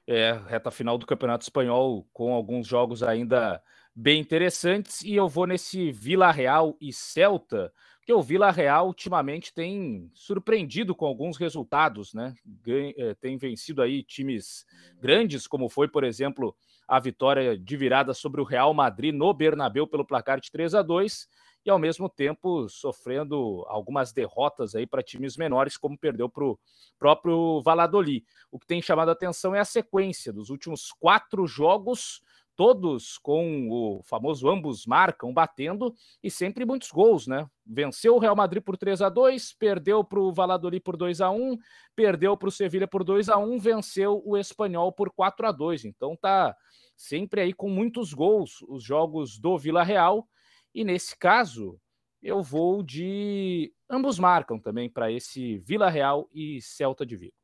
É, 0.06 0.34
reta 0.48 0.70
final 0.70 0.98
do 0.98 1.06
Campeonato 1.06 1.44
Espanhol 1.44 2.08
com 2.12 2.34
alguns 2.34 2.68
jogos 2.68 3.02
ainda 3.02 3.62
bem 3.96 4.20
interessantes 4.20 5.02
e 5.04 5.16
eu 5.16 5.28
vou 5.28 5.46
nesse 5.46 5.92
Vila 5.92 6.32
Real 6.32 6.76
e 6.82 6.92
Celta, 6.92 7.72
porque 7.98 8.14
o 8.14 8.22
Vila 8.22 8.52
Real 8.52 8.88
ultimamente 8.88 9.54
tem 9.54 10.10
surpreendido 10.14 10.94
com 10.94 11.06
alguns 11.06 11.38
resultados, 11.38 12.14
né? 12.14 12.36
Eh, 12.68 13.16
tem 13.22 13.38
vencido 13.38 13.82
aí 13.82 14.04
times 14.04 14.66
grandes, 15.00 15.48
como 15.48 15.70
foi, 15.70 15.88
por 15.88 16.04
exemplo, 16.04 16.56
a 16.88 17.00
vitória 17.00 17.58
de 17.58 17.78
virada 17.78 18.14
sobre 18.14 18.42
o 18.42 18.44
Real 18.44 18.74
Madrid 18.74 19.14
no 19.14 19.34
Bernabéu 19.34 19.88
pelo 19.88 20.06
placar 20.06 20.40
de 20.42 20.52
3 20.52 20.76
a 20.76 20.82
2 20.82 21.30
e 21.66 21.70
ao 21.70 21.80
mesmo 21.80 22.10
tempo 22.10 22.68
sofrendo 22.68 23.64
algumas 23.68 24.12
derrotas 24.12 24.76
aí 24.76 24.86
para 24.86 25.02
times 25.02 25.38
menores, 25.38 25.78
como 25.78 25.98
perdeu 25.98 26.28
para 26.28 26.44
o 26.44 26.60
próprio 27.00 27.62
Valladolid. 27.62 28.26
O 28.52 28.60
que 28.60 28.68
tem 28.68 28.82
chamado 28.82 29.10
a 29.10 29.14
atenção 29.14 29.56
é 29.56 29.60
a 29.60 29.66
sequência 29.66 30.34
dos 30.34 30.50
últimos 30.50 30.92
quatro 30.92 31.48
jogos 31.48 32.22
todos 32.56 33.18
com 33.18 33.70
o 33.70 34.02
famoso 34.04 34.50
ambos 34.50 34.86
marcam, 34.86 35.34
batendo, 35.34 35.94
e 36.22 36.30
sempre 36.30 36.66
muitos 36.66 36.92
gols, 36.92 37.28
né? 37.28 37.48
Venceu 37.66 38.16
o 38.16 38.20
Real 38.20 38.36
Madrid 38.36 38.64
por 38.64 38.78
3 38.78 39.02
a 39.02 39.10
2 39.10 39.54
perdeu 39.54 40.04
para 40.04 40.20
o 40.20 40.32
Valladolid 40.34 40.82
por 40.82 40.98
2 40.98 41.22
a 41.22 41.30
1 41.30 41.58
perdeu 41.96 42.36
para 42.38 42.50
o 42.50 42.52
Sevilha 42.52 42.88
por 42.88 43.04
2 43.04 43.30
a 43.30 43.38
1 43.38 43.60
venceu 43.60 44.22
o 44.26 44.38
Espanhol 44.38 44.92
por 44.92 45.12
4 45.12 45.48
a 45.48 45.52
2 45.52 45.86
Então 45.86 46.16
tá 46.16 46.56
sempre 46.96 47.42
aí 47.42 47.54
com 47.54 47.70
muitos 47.70 48.14
gols 48.14 48.62
os 48.68 48.84
jogos 48.84 49.40
do 49.40 49.58
Vila 49.58 49.84
Real, 49.84 50.28
e 50.74 50.84
nesse 50.84 51.18
caso 51.18 51.80
eu 52.22 52.42
vou 52.42 52.82
de 52.82 53.74
ambos 53.90 54.18
marcam 54.18 54.60
também 54.60 54.90
para 54.90 55.12
esse 55.12 55.58
Vila 55.60 55.90
Real 55.90 56.30
e 56.34 56.62
Celta 56.62 57.06
de 57.06 57.16
Vigo. 57.18 57.43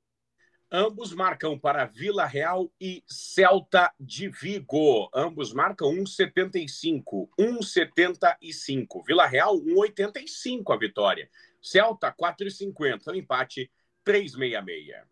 Ambos 0.71 1.11
marcam 1.15 1.57
para 1.57 1.85
Vila 1.85 2.27
Real 2.27 2.71
e 2.79 3.03
Celta 3.07 3.91
de 3.99 4.29
Vigo. 4.29 5.09
Ambos 5.15 5.51
marcam 5.51 5.91
1,75. 5.95 7.27
1,75. 7.39 9.03
Vila 9.03 9.25
Real, 9.25 9.59
1,85 9.59 10.71
a 10.71 10.77
vitória. 10.77 11.27
Celta, 11.59 12.13
4,50. 12.13 13.07
O 13.07 13.15
empate, 13.15 13.71
3,66. 14.05 15.03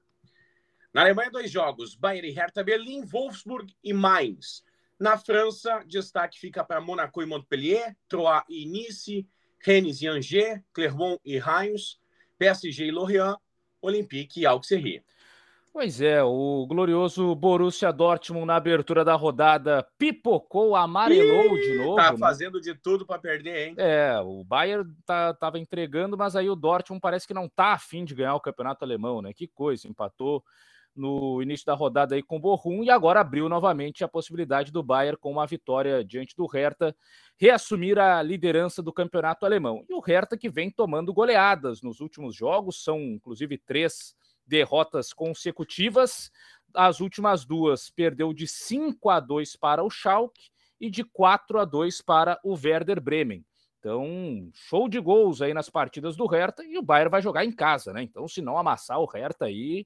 Na 0.93 1.01
Alemanha, 1.01 1.31
dois 1.31 1.49
jogos: 1.49 1.95
Bayern 1.95 2.29
e 2.29 2.31
Hertha 2.31 2.63
Berlim, 2.63 3.03
Wolfsburg 3.03 3.73
e 3.83 3.93
Mainz. 3.93 4.63
Na 4.99 5.17
França, 5.17 5.83
destaque 5.87 6.39
fica 6.39 6.63
para 6.63 6.79
Monaco 6.79 7.21
e 7.21 7.25
Montpellier, 7.25 7.95
Troyes 8.07 8.43
e 8.47 8.65
Nice, 8.65 9.27
Rennes 9.59 10.03
e 10.03 10.07
Angers, 10.07 10.61
Clermont 10.71 11.19
e 11.25 11.39
Reims, 11.39 11.99
PSG 12.37 12.85
e 12.85 12.91
Lorient, 12.91 13.37
Olympique 13.81 14.41
e 14.41 14.45
Auxerre. 14.45 15.03
Pois 15.77 16.01
é, 16.01 16.24
o 16.24 16.65
glorioso 16.67 17.36
Borussia 17.36 17.93
Dortmund 17.93 18.48
na 18.48 18.55
abertura 18.55 19.05
da 19.05 19.13
rodada 19.13 19.88
pipocou, 19.96 20.75
amarelou 20.75 21.55
Ih, 21.55 21.62
de 21.62 21.77
novo. 21.77 21.98
Tá 21.98 22.13
né? 22.13 22.17
fazendo 22.17 22.60
de 22.60 22.74
tudo 22.74 23.05
para 23.05 23.19
perder, 23.19 23.67
hein? 23.67 23.75
É, 23.77 24.19
o 24.19 24.43
Bayern 24.43 24.91
tá, 25.05 25.36
tava 25.36 25.60
entregando, 25.60 26.17
mas 26.17 26.36
aí 26.36 26.50
o 26.50 26.55
Dortmund 26.55 27.00
parece 27.00 27.27
que 27.27 27.34
não 27.34 27.48
tá 27.48 27.74
afim 27.74 28.03
de 28.03 28.15
ganhar 28.15 28.34
o 28.34 28.39
campeonato 28.39 28.84
alemão, 28.84 29.22
né? 29.22 29.31
Que 29.34 29.46
coisa, 29.46 29.88
empatou 29.88 30.43
no 30.96 31.43
início 31.43 31.67
da 31.67 31.75
rodada 31.75 32.15
aí 32.15 32.24
com 32.24 32.38
o 32.38 32.39
Borrom 32.39 32.84
e 32.84 32.89
agora 32.89 33.19
abriu 33.19 33.48
novamente 33.48 34.03
a 34.03 34.07
possibilidade 34.07 34.72
do 34.72 34.81
Bayern 34.81 35.19
com 35.19 35.31
uma 35.31 35.46
vitória 35.46 36.03
diante 36.03 36.36
do 36.36 36.48
Hertha 36.48 36.96
reassumir 37.39 38.00
a 38.00 38.19
liderança 38.24 38.81
do 38.81 38.91
campeonato 38.91 39.46
alemão. 39.46 39.86
E 39.88 39.93
o 39.93 40.00
Hertha 40.00 40.36
que 40.36 40.50
vem 40.50 40.72
tomando 40.72 41.13
goleadas 41.13 41.84
nos 41.84 42.00
últimos 42.00 42.36
jogos, 42.36 42.84
são 42.84 43.00
inclusive 43.00 43.60
três 43.60 44.15
derrotas 44.48 45.13
consecutivas. 45.13 46.32
As 46.74 47.00
últimas 47.00 47.46
duas 47.46 47.89
perdeu 47.89 48.34
de 48.34 48.48
5 48.48 49.10
a 49.10 49.20
2 49.20 49.56
para 49.56 49.84
o 49.84 49.89
Schalke 49.89 50.50
e 50.80 50.89
de 50.89 51.04
4 51.04 51.60
a 51.60 51.66
2 51.66 52.01
para 52.01 52.39
o 52.44 52.54
Werder 52.54 53.01
Bremen. 53.01 53.46
Então, 53.80 54.50
show 54.54 54.89
de 54.89 55.00
gols 55.00 55.42
aí 55.42 55.54
nas 55.54 55.70
partidas 55.70 56.16
do 56.16 56.25
Hertha 56.25 56.63
e 56.63 56.77
o 56.77 56.82
Bayern 56.82 57.12
vai 57.12 57.22
jogar 57.22 57.46
em 57.46 57.51
casa, 57.51 57.94
né? 57.94 58.01
Então, 58.01 58.27
se 58.27 58.42
não 58.42 58.58
amassar 58.58 59.00
o 59.00 59.06
Hertha 59.06 59.46
aí, 59.46 59.86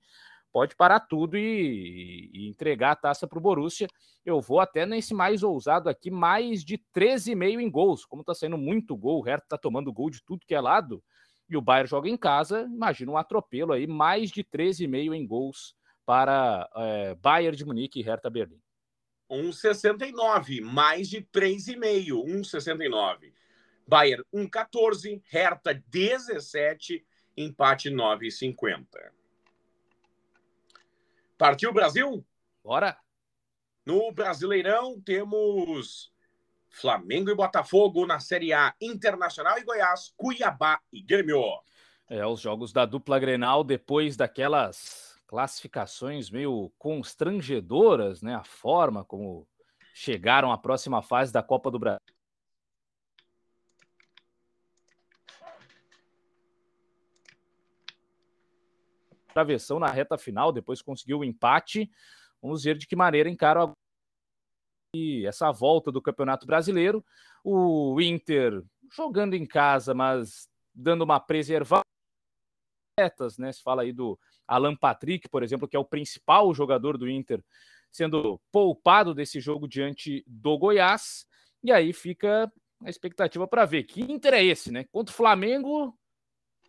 pode 0.51 0.75
parar 0.75 1.01
tudo 1.01 1.37
e, 1.37 2.29
e 2.33 2.47
entregar 2.49 2.91
a 2.91 2.95
taça 2.95 3.27
para 3.27 3.37
o 3.37 3.41
Borussia. 3.41 3.87
Eu 4.25 4.39
vou 4.39 4.59
até 4.59 4.85
nesse 4.85 5.13
mais 5.13 5.43
ousado 5.43 5.89
aqui, 5.89 6.09
mais 6.09 6.63
de 6.63 6.77
13,5 6.95 7.59
em 7.59 7.69
gols. 7.69 8.05
Como 8.05 8.21
está 8.21 8.33
saindo 8.33 8.57
muito 8.57 8.95
gol, 8.95 9.19
o 9.19 9.23
Hertha 9.23 9.45
está 9.45 9.57
tomando 9.57 9.93
gol 9.93 10.09
de 10.09 10.23
tudo 10.23 10.45
que 10.45 10.55
é 10.55 10.61
lado, 10.61 11.03
e 11.51 11.57
o 11.57 11.61
Bayern 11.61 11.89
joga 11.89 12.09
em 12.09 12.15
casa, 12.15 12.61
imagina 12.61 13.11
um 13.11 13.17
atropelo 13.17 13.73
aí, 13.73 13.85
mais 13.85 14.31
de 14.31 14.41
13,5 14.41 15.13
em 15.13 15.27
gols 15.27 15.75
para 16.05 16.69
é, 16.75 17.15
Bayern 17.15 17.57
de 17.57 17.65
Munique 17.65 17.99
e 17.99 18.03
Hertha 18.03 18.29
Berlim. 18.29 18.61
1,69, 19.29 20.61
mais 20.61 21.09
de 21.09 21.21
3,5, 21.21 22.23
1,69. 22.25 23.33
Bayern 23.85 24.23
1,14, 24.33 25.21
Hertha 25.25 25.83
17, 25.87 27.05
empate 27.35 27.89
9,50. 27.89 28.85
Partiu 31.37 31.73
Brasil? 31.73 32.25
Bora! 32.63 32.97
No 33.85 34.11
Brasileirão 34.11 35.01
temos 35.01 36.13
Flamengo 36.71 37.29
e 37.29 37.35
Botafogo 37.35 38.07
na 38.07 38.19
Série 38.19 38.53
A, 38.53 38.73
Internacional 38.81 39.59
e 39.59 39.63
Goiás, 39.63 40.13
Cuiabá 40.15 40.79
e 40.91 41.03
Grêmio. 41.03 41.43
É, 42.09 42.25
os 42.25 42.39
jogos 42.39 42.71
da 42.71 42.85
dupla 42.85 43.19
Grenal 43.19 43.63
depois 43.63 44.15
daquelas 44.15 45.19
classificações 45.27 46.29
meio 46.29 46.71
constrangedoras, 46.77 48.21
né? 48.21 48.35
A 48.35 48.43
forma 48.43 49.03
como 49.05 49.47
chegaram 49.93 50.51
à 50.51 50.57
próxima 50.57 51.01
fase 51.01 51.31
da 51.31 51.43
Copa 51.43 51.69
do 51.69 51.77
Brasil. 51.77 51.99
travessão 59.33 59.79
na 59.79 59.87
reta 59.87 60.17
final, 60.17 60.51
depois 60.51 60.81
conseguiu 60.81 61.19
o 61.19 61.23
empate. 61.23 61.89
Vamos 62.41 62.63
ver 62.63 62.77
de 62.77 62.85
que 62.85 62.95
maneira 62.95 63.29
encara 63.29 63.71
essa 65.25 65.51
volta 65.51 65.91
do 65.91 66.01
Campeonato 66.01 66.45
Brasileiro. 66.45 67.03
O 67.43 67.99
Inter 68.01 68.61
jogando 68.93 69.35
em 69.35 69.45
casa, 69.45 69.93
mas 69.93 70.49
dando 70.73 71.03
uma 71.03 71.19
preservada. 71.19 71.85
Né? 73.39 73.51
Se 73.51 73.63
fala 73.63 73.83
aí 73.83 73.93
do 73.93 74.19
Alan 74.47 74.75
Patrick, 74.75 75.29
por 75.29 75.43
exemplo, 75.43 75.67
que 75.67 75.75
é 75.75 75.79
o 75.79 75.85
principal 75.85 76.53
jogador 76.53 76.97
do 76.97 77.09
Inter, 77.09 77.43
sendo 77.89 78.39
poupado 78.51 79.13
desse 79.13 79.39
jogo 79.39 79.67
diante 79.67 80.23
do 80.27 80.57
Goiás. 80.57 81.25
E 81.63 81.71
aí 81.71 81.93
fica 81.93 82.51
a 82.83 82.89
expectativa 82.89 83.47
para 83.47 83.65
ver 83.65 83.83
que 83.83 84.01
Inter 84.01 84.33
é 84.33 84.43
esse, 84.43 84.71
né? 84.71 84.83
Contra 84.91 85.13
o 85.13 85.15
Flamengo, 85.15 85.97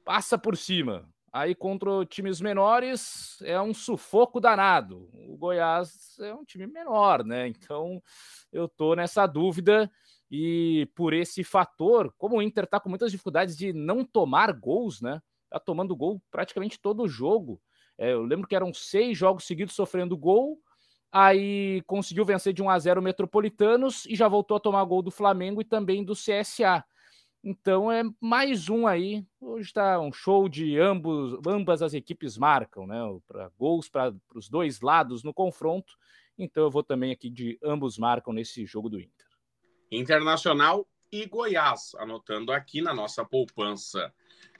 passa 0.04 0.38
por 0.38 0.56
cima. 0.56 1.08
Aí 1.32 1.54
contra 1.54 2.04
times 2.04 2.42
menores 2.42 3.40
é 3.42 3.58
um 3.58 3.72
sufoco 3.72 4.38
danado. 4.38 5.08
O 5.14 5.36
Goiás 5.38 6.18
é 6.20 6.34
um 6.34 6.44
time 6.44 6.66
menor, 6.66 7.24
né? 7.24 7.48
Então 7.48 8.02
eu 8.52 8.68
tô 8.68 8.94
nessa 8.94 9.26
dúvida 9.26 9.90
e 10.30 10.86
por 10.94 11.14
esse 11.14 11.42
fator, 11.42 12.12
como 12.18 12.36
o 12.36 12.42
Inter 12.42 12.66
tá 12.66 12.78
com 12.78 12.90
muitas 12.90 13.10
dificuldades 13.10 13.56
de 13.56 13.72
não 13.72 14.04
tomar 14.04 14.52
gols, 14.52 15.00
né? 15.00 15.22
Tá 15.48 15.58
tomando 15.58 15.96
gol 15.96 16.22
praticamente 16.30 16.78
todo 16.78 17.08
jogo. 17.08 17.58
É, 17.96 18.12
eu 18.12 18.24
lembro 18.24 18.46
que 18.46 18.56
eram 18.56 18.72
seis 18.74 19.16
jogos 19.16 19.46
seguidos 19.46 19.74
sofrendo 19.74 20.16
gol, 20.16 20.58
aí 21.10 21.82
conseguiu 21.86 22.24
vencer 22.26 22.52
de 22.52 22.62
1 22.62 22.68
a 22.68 22.78
0 22.78 23.00
o 23.00 23.04
Metropolitanos 23.04 24.04
e 24.04 24.14
já 24.14 24.28
voltou 24.28 24.56
a 24.56 24.60
tomar 24.60 24.84
gol 24.84 25.02
do 25.02 25.10
Flamengo 25.10 25.62
e 25.62 25.64
também 25.64 26.04
do 26.04 26.14
CSA. 26.14 26.84
Então 27.44 27.90
é 27.90 28.04
mais 28.20 28.68
um 28.68 28.86
aí. 28.86 29.26
Hoje 29.40 29.66
está 29.66 29.98
um 29.98 30.12
show 30.12 30.48
de 30.48 30.78
ambos, 30.78 31.36
ambas 31.44 31.82
as 31.82 31.92
equipes 31.92 32.38
marcam, 32.38 32.86
né? 32.86 33.00
Para 33.26 33.50
gols 33.58 33.88
para 33.88 34.14
os 34.32 34.48
dois 34.48 34.80
lados 34.80 35.24
no 35.24 35.34
confronto. 35.34 35.92
Então 36.38 36.62
eu 36.62 36.70
vou 36.70 36.84
também 36.84 37.10
aqui 37.10 37.28
de 37.28 37.58
ambos 37.60 37.98
marcam 37.98 38.32
nesse 38.32 38.64
jogo 38.64 38.88
do 38.88 39.00
Inter. 39.00 39.26
Internacional 39.90 40.88
e 41.10 41.26
Goiás, 41.26 41.96
anotando 41.96 42.52
aqui 42.52 42.80
na 42.80 42.94
nossa 42.94 43.24
poupança 43.24 44.14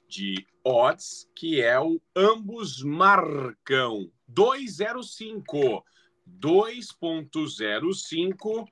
de 0.09 0.45
odds, 0.65 1.31
que 1.37 1.63
é 1.63 1.79
o 1.81 2.03
ambos 2.17 2.83
marcam 2.83 4.11
205. 4.27 5.85
2.05 6.29 8.67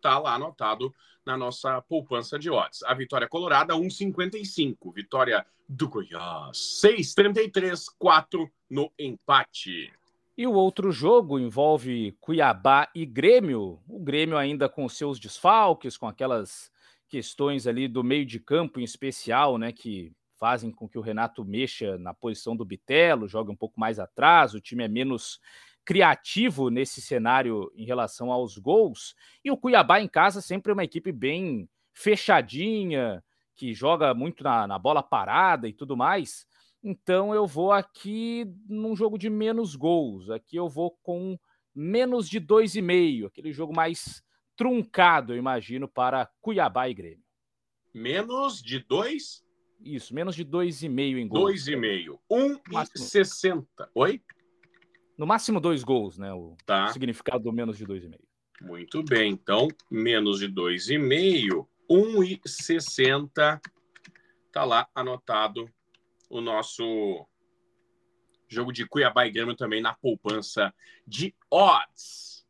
tá 0.00 0.18
lá 0.18 0.34
anotado 0.34 0.92
na 1.24 1.36
nossa 1.36 1.80
poupança 1.82 2.38
de 2.38 2.50
odds. 2.50 2.82
A 2.84 2.94
vitória 2.94 3.28
colorada, 3.28 3.74
1,55. 3.74 4.92
Vitória 4.94 5.46
do 5.68 5.88
Goiás, 5.88 6.80
6,33, 6.82 7.84
4 7.98 8.50
no 8.68 8.90
empate. 8.98 9.92
E 10.36 10.46
o 10.46 10.52
outro 10.52 10.90
jogo 10.90 11.38
envolve 11.38 12.16
Cuiabá 12.20 12.88
e 12.94 13.04
Grêmio. 13.04 13.78
O 13.86 14.00
Grêmio 14.00 14.36
ainda 14.36 14.68
com 14.68 14.88
seus 14.88 15.20
desfalques, 15.20 15.96
com 15.96 16.08
aquelas 16.08 16.72
questões 17.08 17.66
ali 17.66 17.86
do 17.86 18.02
meio 18.02 18.24
de 18.24 18.40
campo 18.40 18.80
em 18.80 18.84
especial, 18.84 19.58
né, 19.58 19.70
que 19.72 20.12
fazem 20.38 20.70
com 20.70 20.88
que 20.88 20.96
o 20.96 21.02
Renato 21.02 21.44
mexa 21.44 21.98
na 21.98 22.14
posição 22.14 22.56
do 22.56 22.64
Bitelo, 22.64 23.28
joga 23.28 23.52
um 23.52 23.56
pouco 23.56 23.78
mais 23.78 23.98
atrás, 23.98 24.54
o 24.54 24.60
time 24.60 24.82
é 24.82 24.88
menos 24.88 25.38
criativo 25.84 26.70
nesse 26.70 27.00
cenário 27.00 27.70
em 27.74 27.84
relação 27.84 28.30
aos 28.30 28.56
gols. 28.58 29.14
E 29.44 29.50
o 29.50 29.56
Cuiabá 29.56 30.00
em 30.00 30.08
casa 30.08 30.40
sempre 30.40 30.70
é 30.70 30.74
uma 30.74 30.84
equipe 30.84 31.12
bem 31.12 31.68
fechadinha, 31.92 33.22
que 33.54 33.74
joga 33.74 34.14
muito 34.14 34.42
na, 34.42 34.66
na 34.66 34.78
bola 34.78 35.02
parada 35.02 35.68
e 35.68 35.72
tudo 35.72 35.96
mais. 35.96 36.46
Então 36.82 37.34
eu 37.34 37.46
vou 37.46 37.72
aqui 37.72 38.46
num 38.68 38.96
jogo 38.96 39.18
de 39.18 39.28
menos 39.28 39.76
gols. 39.76 40.30
Aqui 40.30 40.56
eu 40.56 40.68
vou 40.68 40.96
com 41.02 41.38
menos 41.74 42.28
de 42.28 42.40
dois 42.40 42.74
e 42.74 42.82
meio, 42.82 43.26
aquele 43.26 43.52
jogo 43.52 43.74
mais 43.74 44.22
truncado, 44.56 45.32
eu 45.32 45.38
imagino, 45.38 45.88
para 45.88 46.28
Cuiabá 46.40 46.88
e 46.88 46.94
Grêmio. 46.94 47.24
Menos 47.94 48.62
de 48.62 48.78
dois? 48.78 49.44
Isso, 49.80 50.14
menos 50.14 50.36
de 50.36 50.44
dois 50.44 50.82
e 50.82 50.88
meio 50.88 51.18
em 51.18 51.26
gols. 51.26 51.44
Dois 51.44 51.66
e 51.66 51.76
meio. 51.76 52.20
Um 52.30 52.54
e 52.54 52.98
sessenta. 52.98 53.90
Oi? 53.94 54.22
No 55.20 55.26
máximo 55.26 55.60
dois 55.60 55.84
gols, 55.84 56.16
né? 56.16 56.32
O 56.32 56.56
tá. 56.64 56.88
significado 56.94 57.44
do 57.44 57.52
menos 57.52 57.76
de 57.76 57.84
dois 57.84 58.02
e 58.02 58.08
meio. 58.08 58.26
Muito 58.62 59.02
bem, 59.02 59.30
então 59.30 59.68
menos 59.90 60.38
de 60.38 60.48
dois 60.48 60.88
e 60.88 60.96
meio, 60.96 61.68
um 61.90 62.24
e 62.24 62.40
sessenta, 62.46 63.60
tá 64.50 64.64
lá 64.64 64.88
anotado 64.94 65.68
o 66.30 66.40
nosso 66.40 67.26
jogo 68.48 68.72
de 68.72 68.86
Cuiabá 68.86 69.26
e 69.26 69.30
Grêmio 69.30 69.54
também 69.54 69.82
na 69.82 69.92
poupança 69.92 70.72
de 71.06 71.34
odds. 71.50 72.46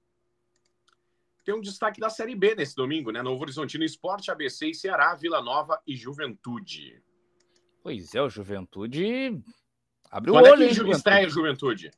Tem 1.45 1.53
um 1.53 1.61
destaque 1.61 1.99
da 1.99 2.09
Série 2.09 2.37
B 2.37 2.55
nesse 2.55 2.77
domingo, 2.77 3.11
né? 3.11 3.21
Novo 3.21 3.43
Horizontino 3.43 3.83
Esporte, 3.83 4.31
ABC 4.31 4.69
e 4.69 4.75
Ceará, 4.77 5.12
Vila 5.17 5.43
Nova 5.43 5.83
e 5.85 5.97
Juventude. 5.97 7.03
Pois 7.83 8.15
é, 8.15 8.23
o 8.23 8.31
Juventude 8.31 9.43
abre 10.09 10.31
Quando 10.31 10.45
o 10.45 10.47
é 10.47 10.53
olho, 10.53 10.69
que 10.69 10.81
hein, 10.81 10.91
estreia 10.93 11.29
Juventude? 11.29 11.91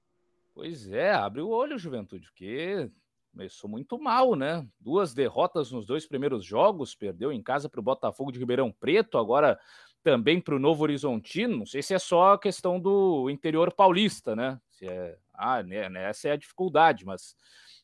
Pois 0.62 0.88
é, 0.92 1.10
abre 1.10 1.40
o 1.40 1.48
olho, 1.48 1.76
Juventude, 1.76 2.28
porque 2.28 2.88
começou 3.32 3.68
muito 3.68 3.98
mal, 3.98 4.36
né? 4.36 4.64
Duas 4.78 5.12
derrotas 5.12 5.72
nos 5.72 5.84
dois 5.84 6.06
primeiros 6.06 6.44
jogos, 6.44 6.94
perdeu 6.94 7.32
em 7.32 7.42
casa 7.42 7.68
para 7.68 7.80
o 7.80 7.82
Botafogo 7.82 8.30
de 8.30 8.38
Ribeirão 8.38 8.70
Preto, 8.70 9.18
agora 9.18 9.58
também 10.04 10.40
para 10.40 10.54
o 10.54 10.60
Novo 10.60 10.84
Horizontino. 10.84 11.56
Não 11.56 11.66
sei 11.66 11.82
se 11.82 11.94
é 11.94 11.98
só 11.98 12.34
a 12.34 12.38
questão 12.38 12.78
do 12.78 13.28
interior 13.28 13.72
paulista, 13.72 14.36
né? 14.36 14.56
Se 14.70 14.86
é, 14.86 15.18
ah, 15.34 15.64
né, 15.64 15.88
né, 15.88 16.08
essa 16.08 16.28
é 16.28 16.30
a 16.30 16.36
dificuldade, 16.36 17.04
mas 17.04 17.34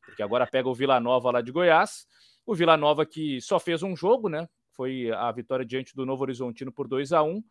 porque 0.06 0.22
agora 0.22 0.46
pega 0.46 0.68
o 0.68 0.74
Vila 0.74 1.00
Nova 1.00 1.32
lá 1.32 1.40
de 1.40 1.50
Goiás, 1.50 2.06
o 2.46 2.54
Vila 2.54 2.76
Nova 2.76 3.04
que 3.04 3.40
só 3.40 3.58
fez 3.58 3.82
um 3.82 3.96
jogo, 3.96 4.28
né? 4.28 4.48
Foi 4.70 5.10
a 5.10 5.32
vitória 5.32 5.66
diante 5.66 5.96
do 5.96 6.06
Novo 6.06 6.22
Horizontino 6.22 6.70
por 6.70 6.86
2 6.86 7.12
a 7.12 7.24
1 7.24 7.42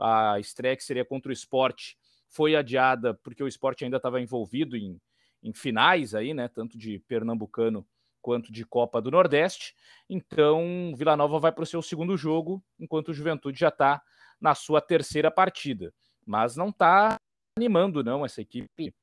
A 0.00 0.40
estreia 0.40 0.76
que 0.76 0.82
seria 0.82 1.04
contra 1.04 1.30
o 1.30 1.32
esporte 1.32 1.96
foi 2.32 2.56
adiada 2.56 3.14
porque 3.14 3.42
o 3.42 3.46
esporte 3.46 3.84
ainda 3.84 3.98
estava 3.98 4.20
envolvido 4.20 4.76
em, 4.76 5.00
em 5.42 5.52
finais 5.52 6.14
aí, 6.14 6.32
né? 6.32 6.48
Tanto 6.48 6.78
de 6.78 6.98
Pernambucano 7.00 7.86
quanto 8.22 8.50
de 8.50 8.64
Copa 8.64 9.02
do 9.02 9.10
Nordeste. 9.10 9.74
Então, 10.08 10.94
Vila 10.96 11.16
Nova 11.16 11.38
vai 11.38 11.52
para 11.52 11.62
o 11.62 11.66
seu 11.66 11.82
segundo 11.82 12.16
jogo, 12.16 12.64
enquanto 12.78 13.08
o 13.08 13.14
Juventude 13.14 13.60
já 13.60 13.68
está 13.68 14.00
na 14.40 14.54
sua 14.54 14.80
terceira 14.80 15.30
partida. 15.30 15.92
Mas 16.24 16.56
não 16.56 16.70
está 16.70 17.16
animando, 17.56 18.02
não, 18.02 18.24
essa 18.24 18.40
equipe 18.40 18.94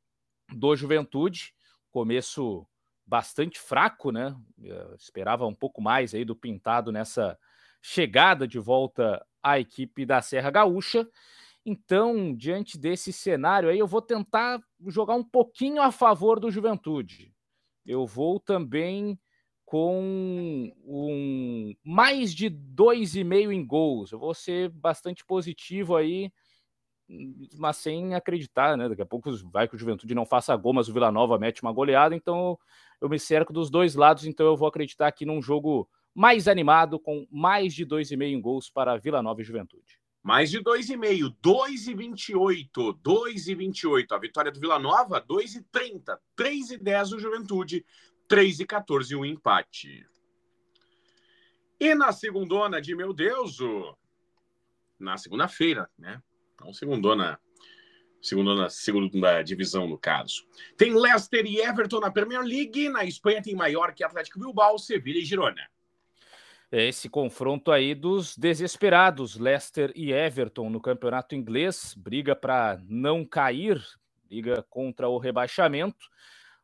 do 0.51 0.75
Juventude. 0.75 1.53
Começo 1.91 2.65
bastante 3.05 3.59
fraco, 3.59 4.11
né? 4.11 4.35
Eu 4.59 4.95
esperava 4.95 5.45
um 5.45 5.53
pouco 5.53 5.81
mais 5.81 6.15
aí 6.15 6.25
do 6.25 6.35
Pintado 6.35 6.91
nessa 6.91 7.37
chegada 7.81 8.47
de 8.47 8.57
volta 8.57 9.23
à 9.43 9.59
equipe 9.59 10.05
da 10.05 10.21
Serra 10.21 10.49
Gaúcha. 10.49 11.07
Então, 11.69 12.35
diante 12.35 12.79
desse 12.79 13.13
cenário 13.13 13.69
aí, 13.69 13.77
eu 13.77 13.85
vou 13.85 14.01
tentar 14.01 14.59
jogar 14.87 15.13
um 15.13 15.23
pouquinho 15.23 15.83
a 15.83 15.91
favor 15.91 16.39
do 16.39 16.49
Juventude. 16.49 17.31
Eu 17.85 18.07
vou 18.07 18.39
também 18.39 19.19
com 19.63 20.73
um 20.83 21.75
mais 21.83 22.33
de 22.33 22.49
dois 22.49 23.15
e 23.15 23.23
meio 23.23 23.51
em 23.51 23.63
gols. 23.63 24.11
Eu 24.11 24.17
vou 24.17 24.33
ser 24.33 24.69
bastante 24.69 25.23
positivo 25.23 25.95
aí, 25.95 26.31
mas 27.55 27.77
sem 27.77 28.15
acreditar, 28.15 28.75
né? 28.75 28.89
Daqui 28.89 29.03
a 29.03 29.05
pouco 29.05 29.29
vai 29.51 29.67
que 29.67 29.75
o 29.75 29.77
Juventude 29.77 30.15
não 30.15 30.25
faça 30.25 30.55
gol, 30.55 30.73
mas 30.73 30.89
o 30.89 30.93
Vila 30.93 31.11
Nova 31.11 31.37
mete 31.37 31.61
uma 31.61 31.71
goleada, 31.71 32.15
então 32.15 32.57
eu 32.99 33.07
me 33.07 33.19
cerco 33.19 33.53
dos 33.53 33.69
dois 33.69 33.93
lados, 33.93 34.25
então 34.25 34.47
eu 34.47 34.57
vou 34.57 34.67
acreditar 34.67 35.05
aqui 35.05 35.23
num 35.23 35.39
jogo 35.39 35.87
mais 36.15 36.47
animado, 36.47 36.99
com 36.99 37.27
mais 37.29 37.75
de 37.75 37.85
dois 37.85 38.09
e 38.09 38.17
meio 38.17 38.35
em 38.35 38.41
gols 38.41 38.71
para 38.71 38.97
Vila 38.97 39.21
Nova 39.21 39.39
e 39.41 39.43
Juventude. 39.43 39.98
Mais 40.29 40.51
de 40.51 40.59
2,5, 40.59 41.35
2,28, 41.43 42.99
2,28. 43.01 44.11
A 44.11 44.19
vitória 44.19 44.51
do 44.51 44.59
Vila 44.59 44.77
Nova, 44.77 45.19
2,30, 45.19 46.19
3,10 46.37 47.09
do 47.09 47.19
Juventude, 47.19 47.83
3,14 48.29 49.17
o 49.17 49.25
empate. 49.25 50.05
E 51.79 51.95
na 51.95 52.11
segundona 52.11 52.79
de 52.79 52.95
meu 52.95 53.11
Deus, 53.11 53.59
o... 53.59 53.97
na 54.99 55.17
segunda-feira, 55.17 55.89
né? 55.97 56.21
Não 56.61 56.71
segundona, 56.73 57.41
segundona, 58.21 58.69
segunda 58.69 59.41
divisão 59.41 59.87
no 59.87 59.97
caso. 59.97 60.45
Tem 60.77 60.93
Leicester 60.93 61.43
e 61.47 61.59
Everton 61.59 62.01
na 62.01 62.11
Premier 62.11 62.43
League, 62.43 62.87
na 62.87 63.03
Espanha 63.03 63.41
tem 63.41 63.55
Mallorca 63.55 64.03
e 64.03 64.05
Atlético 64.05 64.37
Bilbao, 64.37 64.77
Sevilha 64.77 65.17
e 65.17 65.25
Girona. 65.25 65.67
É 66.71 66.87
esse 66.87 67.09
confronto 67.09 67.71
aí 67.71 67.95
dos 67.95 68.37
desesperados, 68.37 69.35
Leicester 69.35 69.91
e 69.95 70.13
Everton 70.13 70.69
no 70.69 70.79
campeonato 70.79 71.33
inglês, 71.33 71.95
briga 71.97 72.35
para 72.35 72.79
não 72.87 73.25
cair, 73.25 73.83
briga 74.25 74.63
contra 74.69 75.09
o 75.09 75.17
rebaixamento. 75.17 76.05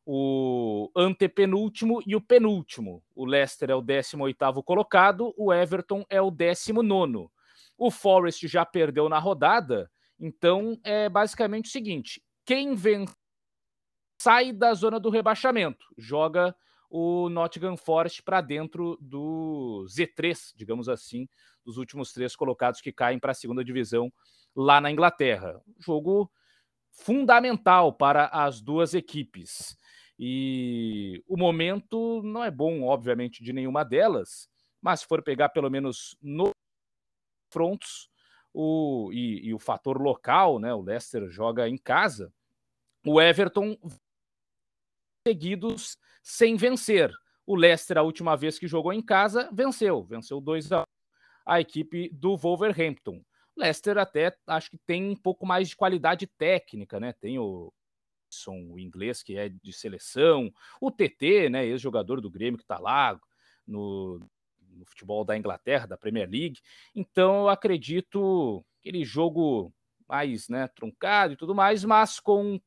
O 0.05 0.91
antepenúltimo 0.95 2.03
e 2.05 2.15
o 2.15 2.21
penúltimo. 2.21 3.03
O 3.15 3.25
Leicester 3.25 3.71
é 3.71 3.75
o 3.75 3.81
18º 3.81 4.63
colocado, 4.63 5.33
o 5.35 5.51
Everton 5.51 6.05
é 6.07 6.21
o 6.21 6.31
19º. 6.31 7.27
O 7.75 7.89
Forest 7.89 8.47
já 8.47 8.63
perdeu 8.63 9.09
na 9.09 9.17
rodada, 9.17 9.89
então 10.19 10.79
é 10.83 11.09
basicamente 11.09 11.65
o 11.65 11.71
seguinte: 11.71 12.23
quem 12.45 12.75
vence 12.75 13.15
sai 14.21 14.53
da 14.53 14.71
zona 14.75 14.99
do 14.99 15.09
rebaixamento, 15.09 15.83
joga 15.97 16.55
o 16.89 17.29
Nottingham 17.29 17.77
Forest 17.77 18.23
para 18.23 18.41
dentro 18.41 18.97
do 19.01 19.85
Z3, 19.87 20.53
digamos 20.55 20.87
assim, 20.87 21.27
dos 21.63 21.77
últimos 21.77 22.11
três 22.11 22.35
colocados 22.35 22.81
que 22.81 22.91
caem 22.91 23.19
para 23.19 23.31
a 23.31 23.35
segunda 23.35 23.63
divisão 23.63 24.11
lá 24.55 24.79
na 24.79 24.91
Inglaterra. 24.91 25.61
Jogo 25.79 26.31
fundamental 26.91 27.93
para 27.93 28.27
as 28.27 28.61
duas 28.61 28.93
equipes. 28.93 29.77
E 30.17 31.21
o 31.27 31.35
momento 31.35 32.21
não 32.23 32.43
é 32.43 32.49
bom, 32.49 32.83
obviamente, 32.83 33.43
de 33.43 33.51
nenhuma 33.51 33.83
delas, 33.83 34.49
mas 34.81 35.01
se 35.01 35.07
for 35.07 35.21
pegar 35.21 35.49
pelo 35.49 35.69
menos 35.69 36.17
no 36.21 36.51
frontos 37.49 38.09
o, 38.53 39.11
e, 39.11 39.47
e 39.47 39.53
o 39.53 39.59
fator 39.59 40.01
local, 40.01 40.59
né? 40.59 40.73
O 40.73 40.81
Leicester 40.81 41.27
joga 41.27 41.67
em 41.67 41.77
casa, 41.77 42.33
o 43.05 43.21
Everton 43.21 43.77
seguidos 45.27 45.97
sem 46.21 46.55
vencer. 46.55 47.11
O 47.47 47.55
Leicester, 47.55 47.97
a 47.97 48.03
última 48.03 48.35
vez 48.35 48.59
que 48.59 48.67
jogou 48.67 48.93
em 48.93 49.01
casa, 49.01 49.49
venceu. 49.51 50.03
Venceu 50.03 50.39
2 50.39 50.71
a 50.71 50.81
1 50.81 50.83
a 51.47 51.61
equipe 51.61 52.09
do 52.09 52.35
Wolverhampton. 52.37 53.23
Leicester 53.55 53.97
até 53.97 54.35
acho 54.47 54.69
que 54.69 54.77
tem 54.77 55.09
um 55.09 55.15
pouco 55.15 55.45
mais 55.45 55.69
de 55.69 55.75
qualidade 55.75 56.27
técnica, 56.27 56.99
né? 56.99 57.13
Tem 57.13 57.39
o 57.39 57.71
o 58.49 58.77
inglês 58.77 59.23
que 59.23 59.37
é 59.37 59.47
de 59.47 59.71
seleção, 59.71 60.51
o 60.81 60.91
TT, 60.91 61.47
né, 61.49 61.65
ex-jogador 61.65 62.19
do 62.19 62.29
Grêmio 62.29 62.57
que 62.57 62.65
está 62.65 62.77
lá 62.77 63.17
no, 63.65 64.19
no, 64.59 64.85
futebol 64.85 65.23
da 65.23 65.37
Inglaterra, 65.37 65.87
da 65.87 65.97
Premier 65.97 66.29
League. 66.29 66.59
Então 66.93 67.43
eu 67.43 67.49
acredito 67.49 68.65
aquele 68.81 69.05
jogo 69.05 69.73
mais, 70.05 70.49
né, 70.49 70.67
truncado 70.67 71.33
e 71.33 71.37
tudo 71.37 71.55
mais, 71.55 71.85
mas 71.85 72.19
com 72.19 72.59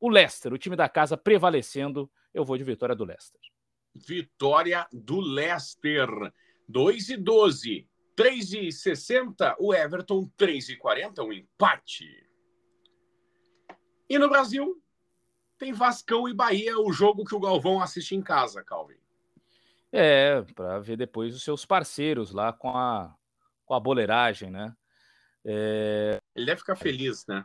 o 0.00 0.08
Leicester, 0.08 0.52
o 0.52 0.58
time 0.58 0.76
da 0.76 0.88
casa 0.88 1.16
prevalecendo, 1.16 2.10
eu 2.32 2.44
vou 2.44 2.56
de 2.56 2.64
vitória 2.64 2.94
do 2.94 3.04
Leicester. 3.04 3.40
Vitória 3.94 4.86
do 4.92 5.20
Leicester. 5.20 6.08
2 6.68 7.08
e 7.10 7.16
12. 7.16 7.88
3 8.14 8.52
e 8.52 8.72
60. 8.72 9.56
O 9.58 9.74
Everton, 9.74 10.30
3 10.36 10.70
e 10.70 10.76
40. 10.76 11.22
Um 11.22 11.32
empate. 11.32 12.28
E 14.08 14.18
no 14.18 14.28
Brasil, 14.28 14.80
tem 15.58 15.72
Vascão 15.72 16.28
e 16.28 16.34
Bahia, 16.34 16.78
o 16.78 16.92
jogo 16.92 17.24
que 17.24 17.34
o 17.34 17.40
Galvão 17.40 17.80
assiste 17.80 18.14
em 18.14 18.22
casa, 18.22 18.62
Calvin. 18.62 18.98
É, 19.92 20.42
para 20.54 20.78
ver 20.78 20.96
depois 20.96 21.34
os 21.34 21.42
seus 21.42 21.64
parceiros 21.64 22.32
lá 22.32 22.52
com 22.52 22.68
a, 22.70 23.14
com 23.64 23.74
a 23.74 23.80
boleiragem, 23.80 24.50
né? 24.50 24.76
É... 25.44 26.20
Ele 26.34 26.46
deve 26.46 26.60
ficar 26.60 26.76
feliz, 26.76 27.26
né? 27.26 27.44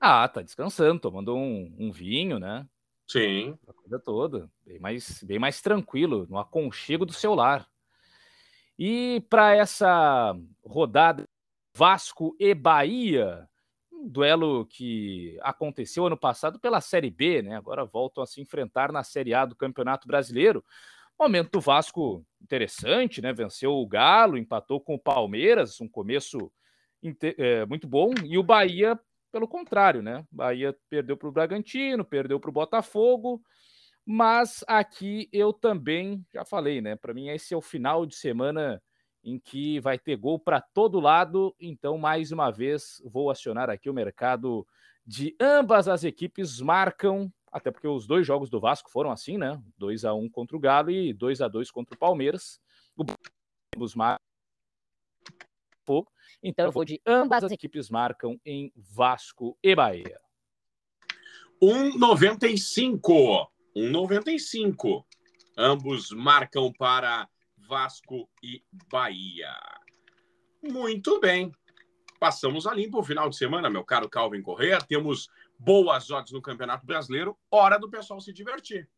Ah, 0.00 0.26
tá 0.26 0.40
descansando, 0.40 0.98
tomando 0.98 1.36
um, 1.36 1.74
um 1.78 1.92
vinho, 1.92 2.38
né? 2.38 2.66
Sim. 3.06 3.58
A 3.68 3.72
coisa 3.72 3.98
toda. 3.98 4.50
Bem 4.64 4.78
mais, 4.78 5.22
bem 5.22 5.38
mais 5.38 5.60
tranquilo, 5.60 6.26
no 6.30 6.38
aconchego 6.38 7.04
do 7.04 7.12
seu 7.12 7.34
lar. 7.34 7.68
E 8.78 9.22
para 9.28 9.54
essa 9.54 10.34
rodada 10.64 11.28
Vasco 11.76 12.34
e 12.40 12.54
Bahia, 12.54 13.46
um 13.92 14.08
duelo 14.08 14.64
que 14.64 15.38
aconteceu 15.42 16.06
ano 16.06 16.16
passado 16.16 16.58
pela 16.58 16.80
Série 16.80 17.10
B, 17.10 17.42
né? 17.42 17.56
Agora 17.56 17.84
voltam 17.84 18.22
a 18.22 18.26
se 18.26 18.40
enfrentar 18.40 18.90
na 18.90 19.04
Série 19.04 19.34
A 19.34 19.44
do 19.44 19.54
Campeonato 19.54 20.08
Brasileiro. 20.08 20.64
Momento 21.18 21.50
do 21.52 21.60
Vasco 21.60 22.24
interessante, 22.40 23.20
né? 23.20 23.32
Venceu 23.34 23.72
o 23.72 23.86
Galo, 23.86 24.38
empatou 24.38 24.80
com 24.80 24.94
o 24.94 24.98
Palmeiras, 24.98 25.78
um 25.78 25.88
começo 25.88 26.50
é, 27.36 27.66
muito 27.66 27.86
bom. 27.86 28.14
E 28.24 28.38
o 28.38 28.42
Bahia, 28.42 28.98
pelo 29.30 29.48
contrário, 29.48 30.02
né? 30.02 30.24
Bahia 30.30 30.76
perdeu 30.88 31.16
para 31.16 31.28
o 31.28 31.32
Bragantino, 31.32 32.04
perdeu 32.04 32.38
para 32.38 32.50
o 32.50 32.52
Botafogo. 32.52 33.42
Mas 34.04 34.64
aqui 34.66 35.28
eu 35.32 35.52
também 35.52 36.24
já 36.32 36.44
falei, 36.44 36.80
né? 36.80 36.96
Para 36.96 37.14
mim, 37.14 37.28
esse 37.28 37.54
é 37.54 37.56
o 37.56 37.60
final 37.62 38.04
de 38.04 38.16
semana 38.16 38.82
em 39.22 39.38
que 39.38 39.78
vai 39.80 39.98
ter 39.98 40.16
gol 40.16 40.38
para 40.38 40.60
todo 40.60 41.00
lado. 41.00 41.54
Então, 41.60 41.98
mais 41.98 42.32
uma 42.32 42.50
vez, 42.50 43.02
vou 43.04 43.30
acionar 43.30 43.68
aqui 43.68 43.88
o 43.90 43.94
mercado 43.94 44.66
de 45.06 45.36
ambas 45.40 45.88
as 45.88 46.04
equipes 46.04 46.60
marcam, 46.60 47.32
até 47.52 47.70
porque 47.70 47.88
os 47.88 48.06
dois 48.06 48.26
jogos 48.26 48.48
do 48.48 48.60
Vasco 48.60 48.90
foram 48.90 49.10
assim, 49.10 49.36
né? 49.36 49.60
2 49.76 50.04
a 50.04 50.14
1 50.14 50.28
contra 50.30 50.56
o 50.56 50.60
Galo 50.60 50.90
e 50.90 51.12
2 51.12 51.40
a 51.40 51.48
2 51.48 51.70
contra 51.70 51.94
o 51.94 51.98
Palmeiras. 51.98 52.60
Os 53.76 53.94
marcam 55.90 56.20
então 56.42 56.66
eu 56.66 56.72
vou 56.72 56.84
de 56.84 57.00
ambas 57.06 57.44
as 57.44 57.52
equipes 57.52 57.90
marcam 57.90 58.40
em 58.44 58.72
Vasco 58.76 59.58
e 59.62 59.74
Bahia. 59.74 60.18
1,95. 61.62 63.46
1,95. 63.76 65.04
Ambos 65.56 66.10
marcam 66.10 66.72
para 66.72 67.28
Vasco 67.58 68.28
e 68.42 68.62
Bahia. 68.90 69.54
Muito 70.62 71.20
bem. 71.20 71.52
passamos 72.18 72.66
a 72.66 72.74
limpo 72.74 72.98
o 72.98 73.02
final 73.02 73.30
de 73.30 73.36
semana, 73.36 73.70
meu 73.70 73.82
caro 73.82 74.08
Calvin 74.08 74.42
Correa. 74.42 74.78
Temos 74.78 75.28
boas 75.58 76.10
odds 76.10 76.32
no 76.32 76.42
Campeonato 76.42 76.84
Brasileiro. 76.84 77.36
Hora 77.50 77.78
do 77.78 77.88
pessoal 77.88 78.20
se 78.20 78.32
divertir. 78.32 78.88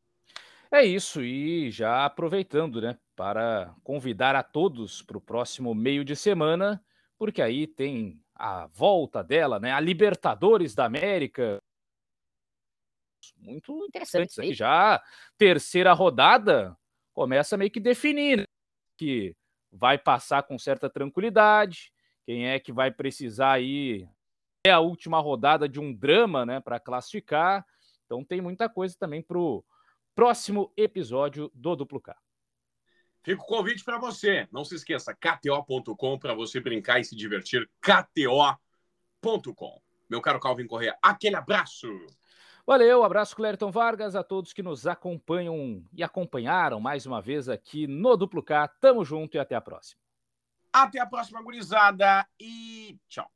É 0.74 0.82
isso, 0.82 1.22
e 1.22 1.70
já 1.70 2.06
aproveitando, 2.06 2.80
né, 2.80 2.96
para 3.14 3.74
convidar 3.85 4.35
a 4.35 4.42
todos 4.42 5.02
para 5.02 5.18
o 5.18 5.20
próximo 5.20 5.74
meio 5.74 6.02
de 6.02 6.16
semana, 6.16 6.82
porque 7.18 7.42
aí 7.42 7.66
tem 7.66 8.18
a 8.35 8.66
volta 8.68 9.22
dela, 9.22 9.61
né, 9.61 9.70
a 9.70 9.78
Libertadores 9.80 10.74
da 10.74 10.87
América. 10.87 11.62
Muito 13.37 13.85
interessante 13.87 14.30
isso 14.30 14.40
aí. 14.40 14.54
Já 14.54 15.02
terceira 15.38 15.92
rodada 15.92 16.76
começa 17.12 17.56
meio 17.56 17.70
que 17.70 17.80
definir 17.80 18.38
né, 18.40 18.44
que 18.98 19.35
vai 19.72 19.98
passar 19.98 20.42
com 20.44 20.58
certa 20.58 20.90
tranquilidade, 20.90 21.92
quem 22.26 22.48
é 22.48 22.61
que 22.61 22.72
vai 22.72 22.90
precisar 22.90 23.52
aí 23.54 24.08
é 24.66 24.72
a 24.72 24.80
última 24.80 25.20
rodada 25.20 25.68
de 25.68 25.80
um 25.80 25.94
drama, 25.94 26.46
né, 26.46 26.61
para 26.61 26.80
classificar. 26.80 27.64
Então 28.06 28.24
tem 28.24 28.40
muita 28.40 28.68
coisa 28.68 28.96
também 28.98 29.22
para 29.22 29.38
o 29.38 29.64
próximo 30.14 30.72
episódio 30.77 31.51
do 31.55 31.77
Duplo 31.77 32.01
K. 32.01 32.16
Fica 33.22 33.40
o 33.40 33.46
convite 33.46 33.85
para 33.85 33.98
você. 33.98 34.48
Não 34.51 34.64
se 34.64 34.75
esqueça, 34.75 35.14
kto.com 35.14 36.18
para 36.18 36.35
você 36.35 36.61
brincar 36.61 36.98
e 37.01 37.05
se 37.05 37.14
divertir. 37.14 37.70
kto.com. 37.81 38.53
Meu 40.11 40.20
caro 40.20 40.40
Calvin 40.40 40.66
Correa, 40.66 40.98
aquele 41.01 41.37
abraço. 41.37 41.88
Valeu, 42.66 43.03
abraço 43.03 43.35
Clériton 43.35 43.70
Vargas, 43.70 44.14
a 44.14 44.22
todos 44.22 44.53
que 44.53 44.62
nos 44.62 44.87
acompanham 44.87 45.85
e 45.92 46.03
acompanharam 46.03 46.81
mais 46.81 47.07
uma 47.07 47.20
vez 47.20 47.48
aqui 47.48 47.87
no 47.87 48.16
Duplo 48.16 48.42
K. 48.42 48.68
Tamo 48.68 49.05
junto 49.05 49.37
e 49.37 49.40
até 49.40 49.55
a 49.55 49.61
próxima. 49.61 50.01
Até 50.72 51.01
a 51.01 51.07
próxima, 51.07 51.42
gurizada, 51.42 52.27
e 52.38 52.98
tchau. 53.09 53.31